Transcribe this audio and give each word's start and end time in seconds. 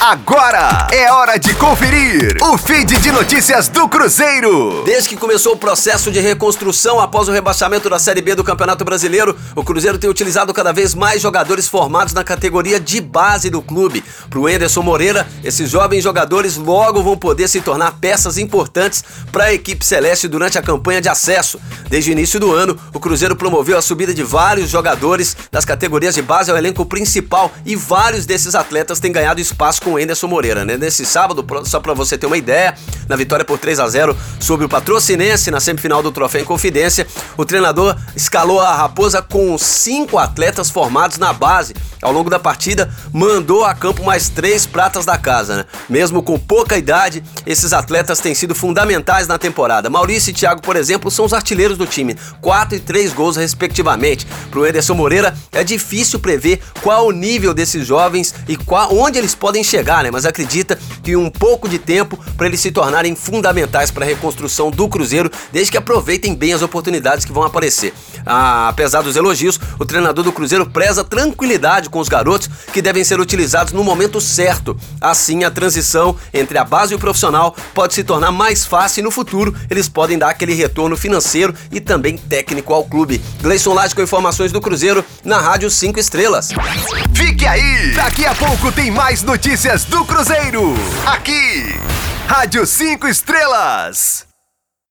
Agora 0.00 0.88
é 0.90 1.12
hora 1.12 1.38
de 1.38 1.52
conferir 1.56 2.34
o 2.40 2.56
feed 2.56 2.96
de 3.00 3.12
notícias 3.12 3.68
do 3.68 3.86
Cruzeiro. 3.86 4.82
Desde 4.86 5.10
que 5.10 5.16
começou 5.16 5.52
o 5.52 5.58
processo 5.58 6.10
de 6.10 6.18
reconstrução 6.18 6.98
após 6.98 7.28
o 7.28 7.32
rebaixamento 7.32 7.90
da 7.90 7.98
Série 7.98 8.22
B 8.22 8.34
do 8.34 8.42
Campeonato 8.42 8.82
Brasileiro, 8.82 9.36
o 9.54 9.62
Cruzeiro 9.62 9.98
tem 9.98 10.08
utilizado 10.08 10.54
cada 10.54 10.72
vez 10.72 10.94
mais 10.94 11.20
jogadores 11.20 11.68
formados 11.68 12.14
na 12.14 12.24
categoria 12.24 12.80
de 12.80 12.98
base 12.98 13.50
do 13.50 13.60
clube. 13.60 14.02
Para 14.30 14.38
o 14.38 14.48
Enderson 14.48 14.80
Moreira, 14.80 15.28
esses 15.44 15.68
jovens 15.68 16.02
jogadores 16.02 16.56
logo 16.56 17.02
vão 17.02 17.18
poder 17.18 17.46
se 17.46 17.60
tornar 17.60 17.92
peças 18.00 18.38
importantes 18.38 19.04
para 19.30 19.44
a 19.44 19.52
equipe 19.52 19.84
celeste 19.84 20.26
durante 20.26 20.56
a 20.56 20.62
campanha 20.62 21.02
de 21.02 21.10
acesso. 21.10 21.60
Desde 21.90 22.10
o 22.10 22.12
início 22.12 22.40
do 22.40 22.54
ano, 22.54 22.74
o 22.94 23.00
Cruzeiro 23.00 23.36
promoveu 23.36 23.76
a 23.76 23.82
subida 23.82 24.14
de 24.14 24.22
vários 24.22 24.70
jogadores 24.70 25.36
das 25.52 25.66
categorias 25.66 26.14
de 26.14 26.22
base 26.22 26.50
ao 26.50 26.56
elenco 26.56 26.86
principal 26.86 27.52
e 27.66 27.76
vários 27.76 28.24
desses 28.24 28.54
atletas 28.54 28.98
têm 28.98 29.12
ganhado 29.12 29.42
espaço 29.42 29.82
com 29.82 29.89
com 29.90 29.94
o 29.94 29.98
Enderson 29.98 30.28
Moreira, 30.28 30.64
né? 30.64 30.76
Nesse 30.76 31.04
sábado, 31.04 31.44
só 31.64 31.80
para 31.80 31.92
você 31.92 32.16
ter 32.16 32.26
uma 32.26 32.36
ideia, 32.36 32.76
na 33.08 33.16
vitória 33.16 33.44
por 33.44 33.58
3 33.58 33.80
a 33.80 33.88
0 33.88 34.16
sobre 34.38 34.64
o 34.64 34.68
Patrocinense 34.68 35.50
na 35.50 35.58
semifinal 35.58 36.00
do 36.00 36.12
Troféu 36.12 36.42
em 36.42 36.44
Confidência, 36.44 37.06
o 37.36 37.44
treinador 37.44 37.96
escalou 38.14 38.60
a 38.60 38.72
Raposa 38.72 39.20
com 39.20 39.58
cinco 39.58 40.16
atletas 40.16 40.70
formados 40.70 41.18
na 41.18 41.32
base. 41.32 41.74
Ao 42.00 42.12
longo 42.12 42.30
da 42.30 42.38
partida, 42.38 42.90
mandou 43.12 43.64
a 43.64 43.74
campo 43.74 44.02
mais 44.04 44.28
três 44.28 44.64
pratas 44.64 45.04
da 45.04 45.18
casa, 45.18 45.56
né? 45.56 45.64
Mesmo 45.88 46.22
com 46.22 46.38
pouca 46.38 46.78
idade, 46.78 47.22
esses 47.44 47.72
atletas 47.72 48.20
têm 48.20 48.34
sido 48.34 48.54
fundamentais 48.54 49.26
na 49.26 49.36
temporada. 49.36 49.90
Maurício 49.90 50.30
e 50.30 50.32
Thiago, 50.32 50.62
por 50.62 50.76
exemplo, 50.76 51.10
são 51.10 51.26
os 51.26 51.34
artilheiros 51.34 51.76
do 51.76 51.86
time, 51.86 52.16
quatro 52.40 52.76
e 52.76 52.80
três 52.80 53.12
gols 53.12 53.36
respectivamente. 53.36 54.26
Para 54.50 54.60
o 54.60 54.66
Ederson 54.66 54.94
Moreira, 54.94 55.36
é 55.52 55.62
difícil 55.62 56.20
prever 56.20 56.60
qual 56.80 57.06
o 57.06 57.12
nível 57.12 57.52
desses 57.52 57.86
jovens 57.86 58.34
e 58.48 58.56
qual, 58.56 58.94
onde 58.94 59.18
eles 59.18 59.34
podem 59.34 59.62
chegar 59.62 59.79
chegar, 59.80 60.04
né? 60.04 60.10
Mas 60.10 60.26
acredita 60.26 60.78
que 61.02 61.16
um 61.16 61.30
pouco 61.30 61.68
de 61.68 61.78
tempo 61.78 62.18
para 62.36 62.46
eles 62.46 62.60
se 62.60 62.70
tornarem 62.70 63.16
fundamentais 63.16 63.90
para 63.90 64.04
a 64.04 64.08
reconstrução 64.08 64.70
do 64.70 64.88
Cruzeiro, 64.88 65.30
desde 65.50 65.72
que 65.72 65.78
aproveitem 65.78 66.34
bem 66.34 66.52
as 66.52 66.60
oportunidades 66.60 67.24
que 67.24 67.32
vão 67.32 67.42
aparecer. 67.42 67.94
Ah, 68.26 68.68
apesar 68.68 69.00
dos 69.00 69.16
elogios, 69.16 69.58
o 69.80 69.84
treinador 69.86 70.22
do 70.22 70.30
Cruzeiro 70.30 70.68
preza 70.68 71.02
tranquilidade 71.02 71.88
com 71.88 71.98
os 71.98 72.08
garotos 72.08 72.50
que 72.70 72.82
devem 72.82 73.02
ser 73.02 73.18
utilizados 73.18 73.72
no 73.72 73.82
momento 73.82 74.20
certo. 74.20 74.76
Assim, 75.00 75.42
a 75.42 75.50
transição 75.50 76.14
entre 76.34 76.58
a 76.58 76.64
base 76.64 76.92
e 76.92 76.96
o 76.96 76.98
profissional 76.98 77.56
pode 77.74 77.94
se 77.94 78.04
tornar 78.04 78.30
mais 78.30 78.66
fácil 78.66 79.00
e 79.00 79.04
no 79.04 79.10
futuro 79.10 79.56
eles 79.70 79.88
podem 79.88 80.18
dar 80.18 80.28
aquele 80.28 80.52
retorno 80.52 80.96
financeiro 80.98 81.54
e 81.72 81.80
também 81.80 82.18
técnico 82.18 82.74
ao 82.74 82.84
clube. 82.84 83.22
Gleison 83.40 83.72
Lage 83.72 83.94
com 83.94 84.02
informações 84.02 84.52
do 84.52 84.60
Cruzeiro 84.60 85.02
na 85.24 85.38
Rádio 85.38 85.70
5 85.70 85.98
Estrelas. 85.98 86.50
Fique 87.14 87.46
aí! 87.46 87.92
Daqui 87.94 88.26
a 88.26 88.34
pouco 88.34 88.70
tem 88.70 88.90
mais 88.90 89.22
notícias 89.22 89.84
do 89.84 90.04
Cruzeiro. 90.04 90.74
Aqui, 91.06 91.74
Rádio 92.26 92.66
5 92.66 93.08
Estrelas. 93.08 94.29